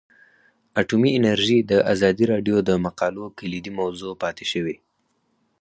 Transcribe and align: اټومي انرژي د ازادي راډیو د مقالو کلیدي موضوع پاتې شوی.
اټومي 0.81 1.11
انرژي 1.19 1.59
د 1.71 1.73
ازادي 1.93 2.25
راډیو 2.33 2.57
د 2.69 2.71
مقالو 2.85 3.23
کلیدي 3.39 3.71
موضوع 3.79 4.13
پاتې 4.23 4.45
شوی. 4.51 4.75